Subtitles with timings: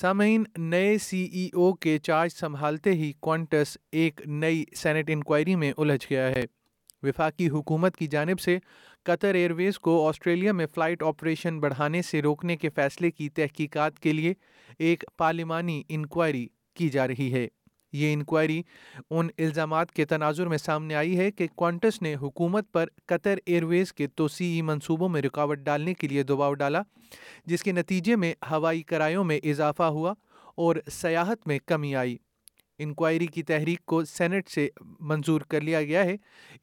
[0.00, 5.72] سامعین نئے سی ای او کے چارج سنبھالتے ہی کوانٹس ایک نئی سینٹ انکوائری میں
[5.76, 6.44] الجھ گیا ہے
[7.06, 8.56] وفاقی حکومت کی جانب سے
[9.06, 13.98] قطر ایئر ویز کو آسٹریلیا میں فلائٹ آپریشن بڑھانے سے روکنے کے فیصلے کی تحقیقات
[14.06, 14.32] کے لیے
[14.88, 16.46] ایک پارلیمانی انکوائری
[16.78, 17.46] کی جا رہی ہے
[17.92, 18.60] یہ انکوائری
[19.10, 23.64] ان الزامات کے تناظر میں سامنے آئی ہے کہ کوانٹس نے حکومت پر قطر ایئر
[23.64, 26.82] ویز کے توسیعی منصوبوں میں رکاوٹ ڈالنے کے لیے دباؤ ڈالا
[27.46, 30.14] جس کے نتیجے میں ہوائی کرایوں میں اضافہ ہوا
[30.64, 32.16] اور سیاحت میں کمی آئی
[32.84, 34.68] انکوائری کی تحریک کو سینٹ سے
[35.08, 36.16] منظور کر لیا گیا ہے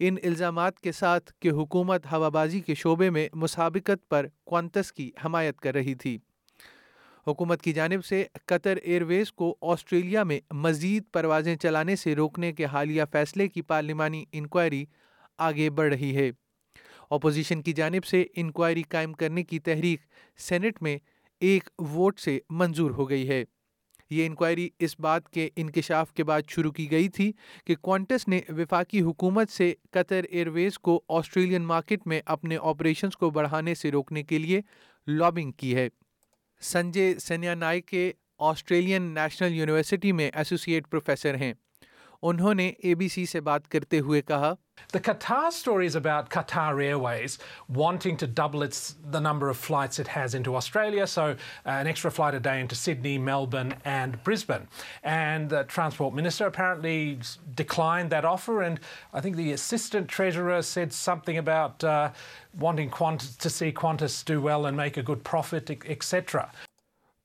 [0.08, 5.60] ان الزامات کے ساتھ کہ حکومت ہوابازی کے شعبے میں مسابقت پر کوانتس کی حمایت
[5.62, 6.18] کر رہی تھی
[7.28, 12.52] حکومت کی جانب سے قطر ایئر ویز کو آسٹریلیا میں مزید پروازیں چلانے سے روکنے
[12.56, 14.84] کے حالیہ فیصلے کی پارلیمانی انکوائری
[15.48, 16.30] آگے بڑھ رہی ہے
[17.16, 20.02] اپوزیشن کی جانب سے انکوائری قائم کرنے کی تحریک
[20.48, 20.98] سینٹ میں
[21.50, 23.44] ایک ووٹ سے منظور ہو گئی ہے
[24.10, 27.32] یہ انکوائری اس بات کے انکشاف کے بعد شروع کی گئی تھی
[27.66, 33.30] کہ کوانٹس نے وفاقی حکومت سے قطر ویز کو آسٹریلین مارکیٹ میں اپنے آپریشنز کو
[33.40, 34.62] بڑھانے سے روکنے کے لیے
[35.18, 35.88] لابنگ کی ہے
[36.62, 37.54] سنجے سینیا
[37.86, 38.12] کے
[38.50, 41.54] آسٹریلین نیشنل یونیورسٹی میں ایسوسیٹ پروفیسر ہیں
[42.24, 44.54] انہوں نے اے بی سی سے بات کرتے ہوئے کہا
[44.94, 47.38] دا Qatar stories about Qatar Airways
[50.34, 51.04] Australia
[51.84, 54.64] next flight ادائی Sydney Melbourne and Brisbane
[55.12, 56.50] and the transport minister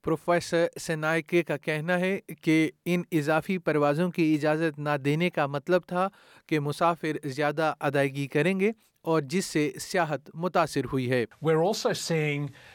[0.05, 5.83] professor Senanayake کا کہنا ہے کہ ان اضافی پروازوں کی اجازت نہ دینے کا مطلب
[5.89, 6.09] تھا
[6.49, 8.71] کہ مسافر زیادہ ادائیگی کریں گے
[9.13, 11.25] اور جس سے سیاحت متاثر ہوئی ہے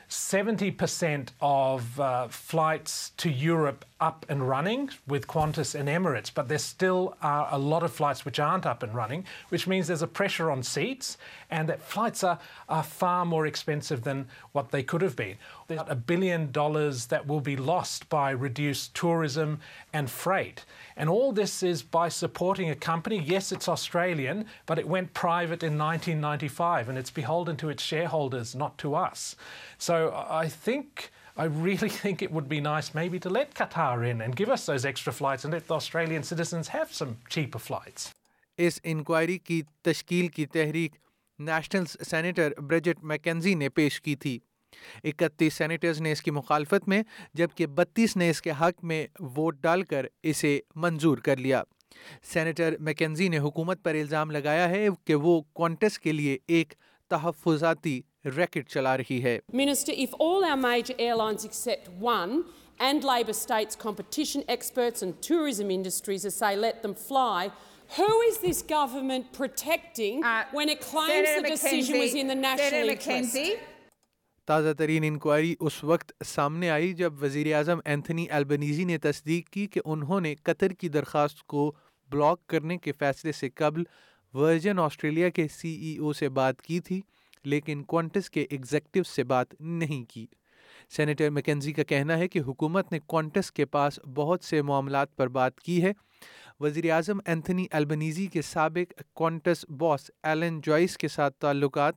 [0.09, 6.57] 70% of uh, flights to Europe up and running with Qantas and Emirates, but there
[6.59, 10.07] still are a lot of flights which aren't up and running, which means there's a
[10.07, 11.17] pressure on seats
[11.49, 12.39] and that flights are
[12.83, 15.35] far more expensive than what they could have been.
[15.67, 19.59] There's $1 billion that will be lost by reduced tourism
[19.91, 20.63] and freight.
[20.95, 23.19] And all this is by supporting a company.
[23.19, 28.55] Yes, it's Australian, but it went private in 1995 and it's beholden to its shareholders,
[28.55, 29.35] not to us.
[29.79, 34.21] So I think, I really think it would be nice maybe to let Qatar in
[34.21, 38.11] and give us those extra flights and let the Australian citizens have some cheaper flights.
[38.59, 40.93] اس inquiry کی تشکیل کی تحریک
[41.49, 44.37] national senator برجٹ Mackenzie نے پیش کی تھی
[45.09, 47.01] اکتیس سینیٹرز نے اس کی مخالفت میں
[47.37, 49.05] جبکہ بتیس نے اس کے حق میں
[49.35, 51.61] ووٹ ڈال کر اسے منظور کر لیا
[52.33, 56.73] سینیٹر میکنزی نے حکومت پر الزام لگایا ہے کہ وہ کونٹس کے لیے ایک
[57.09, 57.99] تحفظاتی
[58.35, 62.41] ریکٹ چلا رہی ہے minister of all are major airlines except one
[62.87, 67.49] and labour states competition experts and tourism industries as I let them fly
[67.97, 72.31] Who is this government protecting uh, when it claims Senator the decision McKenzie, was in
[72.33, 73.61] the national interest?
[74.47, 79.81] تازہ ترین inquiry اس وقت سامنے آئی جب وزیراعظم Anthony Albanese نے تصدیق کی کہ
[79.93, 81.71] انہوں نے قطر کی درخواست کو
[82.15, 83.83] بلاک کرنے کے فیصلے سے قبل
[84.41, 87.01] ورجن آسٹریلیا کے سی ای او سے بات کی تھی
[87.45, 90.25] لیکن کوانٹس کے ایگزیکٹو سے بات نہیں کی
[90.95, 95.27] سینیٹر مکنزی کا کہنا ہے کہ حکومت نے کوانٹس کے پاس بہت سے معاملات پر
[95.37, 95.91] بات کی ہے
[96.59, 101.95] وزیر اعظم اینتھنی البنیزی کے سابق کوانٹس باس ایلن جوائس کے ساتھ تعلقات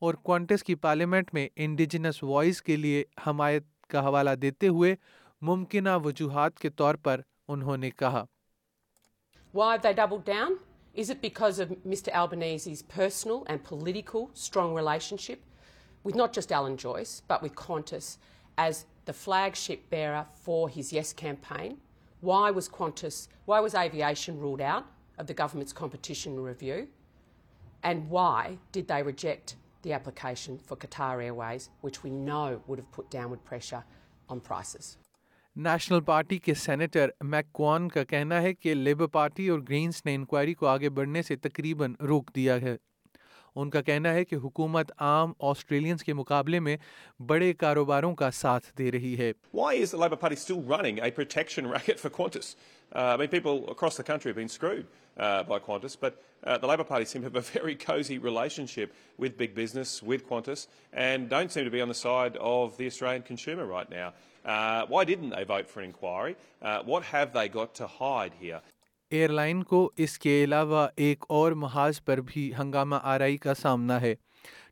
[0.00, 4.94] اور کوانٹس کی پارلیمنٹ میں انڈیجنس وائس کے لیے حمایت کا حوالہ دیتے ہوئے
[5.48, 8.24] ممکنہ وجوہات کے طور پر انہوں نے کہا
[10.94, 15.40] Is it because of Mr Albanese's personal and political strong relationship
[16.04, 18.18] with not just Alan Joyce, but with Qantas
[18.58, 21.78] as the flagship bearer for his Yes campaign?
[22.20, 24.84] Why was aviation ruled out
[25.16, 26.88] of the government's competition review?
[27.82, 32.92] And why did they reject the application for Qatar Airways, which we know would have
[32.92, 33.82] put downward pressure
[34.28, 34.98] on prices?
[35.56, 40.14] National Party کے senator make کوان کا کہنا ہے کہ Labor party اور Greens نے
[40.14, 42.76] inquiry کو آگے بڑھنے سے تقریباً روک دیا ہے
[43.60, 46.76] ان کا کہنا ہے کہ حکومت عام آسٹریلینز کے مقابلے میں
[47.28, 51.10] بڑے کاروباروں کا ساتھ دے رہی ہے Why is the Labor Party still running a
[51.20, 52.54] protection racket for Qantas?
[52.94, 56.58] Uh, I mean people across the country have been screwed uh, by Qantas but uh,
[56.64, 58.94] the Labor Party seem to have a very cozy relationship
[59.26, 60.66] with big business, with Qantas
[61.06, 64.10] and don't seem to be on the side of the Australian consumer right now.
[64.44, 66.36] Uh, why didn't they vote for an inquiry?
[66.62, 68.62] Uh, what have they got to hide here?
[69.30, 74.14] Airline کو اس کے علاوہ ایک اور محاذ پر بھی ہنگامہ آرائی کا سامنا ہے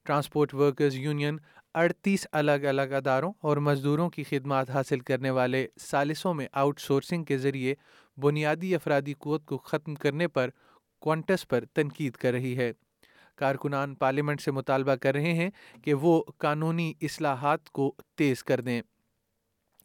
[0.04, 1.37] ٹرانسپورٹ ورکرز یونین
[1.82, 7.25] اڑتیس الگ الگ اداروں اور مزدوروں کی خدمات حاصل کرنے والے سالسوں میں آؤٹ سورسنگ
[7.25, 7.75] کے ذریعے
[8.22, 10.50] بنیادی افرادی قوت کو ختم کرنے پر
[11.06, 12.72] کونٹس پر تنقید کر رہی ہے
[13.40, 15.50] کارکنان پارلیمنٹ سے مطالبہ کر رہے ہیں
[15.84, 18.81] کہ وہ قانونی اصلاحات کو تیز کر دیں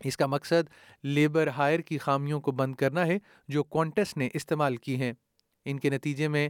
[0.08, 0.64] اس کا مقصد
[1.04, 3.18] لیبر ہائر کی خامیوں کو بند کرنا ہے
[3.50, 5.12] جو کونٹس نے استعمال کی ہیں
[5.70, 6.48] ان کے نتیجے میں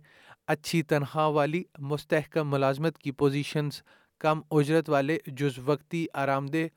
[0.54, 3.82] اچھی تنخواہ والی مستحکم ملازمت کی پوزیشنز
[4.20, 6.68] کم اجرت والے جز وقتی آرام دہ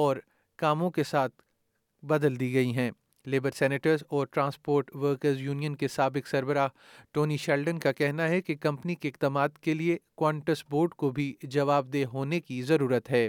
[0.00, 0.16] اور
[0.58, 1.32] کاموں کے ساتھ
[2.08, 2.90] بدل دی گئی ہیں
[3.32, 6.68] لیبر سینیٹرز اور ٹرانسپورٹ ورکرز یونین کے سابق سربراہ
[7.14, 11.32] ٹونی شیلڈن کا کہنا ہے کہ کمپنی کے اقدامات کے لیے کوانٹس بورڈ کو بھی
[11.42, 13.28] جواب دہ ہونے کی ضرورت ہے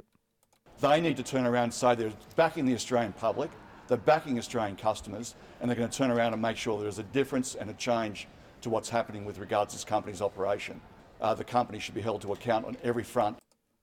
[0.84, 3.50] they need to turn around and say they're backing the Australian public,
[3.88, 7.00] they're backing Australian customers, and they're going to turn around and make sure there is
[7.04, 8.24] a difference and a change
[8.66, 10.82] to what's happening with regards to this company's operation.
[11.22, 13.38] Uh, the company should be held to account on every front.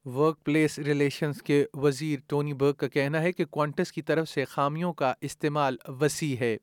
[0.45, 4.93] Workplace relations کے وزیر Tony برگ کا کہنا ہے کہ Qantas کی طرف سے خامیوں
[5.01, 6.57] کا استعمال وسیع ہے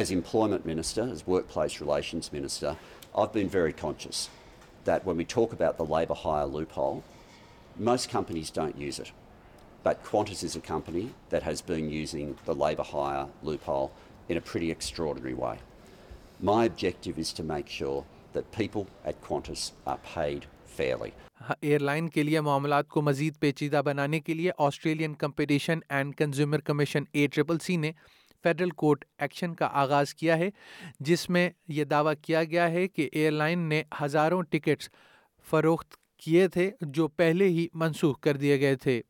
[0.00, 1.22] as employment minister as
[1.54, 2.70] workplace relations minister
[3.22, 4.26] of Ben very conscious
[4.86, 6.46] that when we talk about the labour hire
[6.78, 6.98] loophole
[7.90, 9.12] most companies don't use it
[9.84, 13.90] But Qantas is a company that has been using the labour hire loophole
[14.30, 15.58] in a pretty extraordinary way.
[16.40, 20.46] My objective is to make sure that people at Qantas are paid
[20.80, 21.10] fairly.
[21.80, 27.04] Airline کے لیے معاملات کو مزید پیچیدہ بنانے کے لیے Australian Competition and Consumer Commission
[27.12, 27.90] A triple C نے
[28.42, 30.48] فیڈرل کورٹ ایکشن کا آغاز کیا ہے
[31.08, 31.48] جس میں
[31.78, 34.88] یہ دعویٰ کیا گیا ہے کہ ایئر لائن نے ہزاروں ٹکٹس
[35.50, 39.00] فروخت کیے تھے جو پہلے ہی منسوخ کر دیے گئے تھے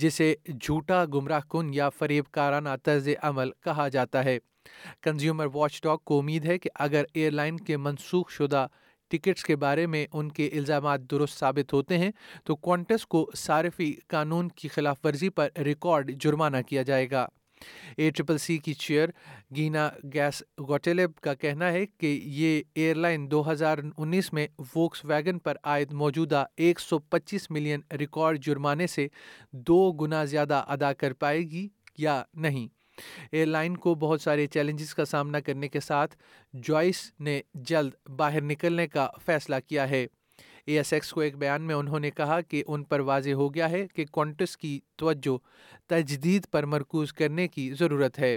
[0.00, 4.38] جسے جھوٹا گمراہ کن یا فریب کارانہ طرز عمل کہا جاتا ہے
[5.02, 8.66] کنزیومر واچ ڈاک کو امید ہے کہ اگر ایئر لائن کے منسوخ شدہ
[9.10, 12.10] ٹکٹس کے بارے میں ان کے الزامات درست ثابت ہوتے ہیں
[12.46, 17.26] تو کونٹس کو صارفی قانون کی خلاف ورزی پر ریکارڈ جرمانہ کیا جائے گا
[17.96, 19.08] اے ٹریپل سی کی چیئر
[19.56, 25.04] گینا گیس گوٹیلیب کا کہنا ہے کہ یہ ایئر لائن دو ہزار انیس میں ووکس
[25.04, 29.06] ویگن پر عائد موجودہ ایک سو پچیس ملین ریکارڈ جرمانے سے
[29.68, 31.66] دو گنا زیادہ ادا کر پائے گی
[31.98, 32.66] یا نہیں
[33.32, 36.16] ایئر لائن کو بہت سارے چیلنجز کا سامنا کرنے کے ساتھ
[36.64, 40.06] جوائس نے جلد باہر نکلنے کا فیصلہ کیا ہے
[40.68, 43.52] اے ایس ایکس کو ایک بیان میں انہوں نے کہا کہ ان پر واضح ہو
[43.54, 45.36] گیا ہے کہ کونٹس کی توجہ
[45.90, 48.36] تجدید پر مرکوز کرنے کی ضرورت ہے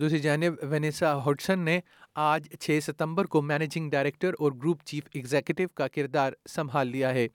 [0.00, 1.78] دوسری جانب وینیسا ہوٹسن نے
[2.26, 7.26] آج چھ ستمبر کو مینیجنگ ڈائریکٹر اور گروپ چیف ایگزیکٹو کا کردار سنبھال لیا ہے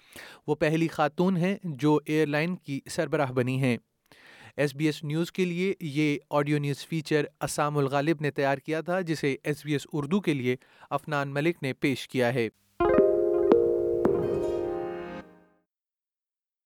[0.48, 3.76] وہ پہلی خاتون ہیں جو ایئر لائن کی سربراہ بنی ہیں
[4.58, 8.82] ایس بی ایس نیوز کے لیے یہ audio news feature Essam Al Ghalib نے تیار کیا
[8.86, 10.56] تھا جسے ایس بی ایس اردو کے لیے
[11.00, 12.50] افنان ملک نے پیش کیا ہے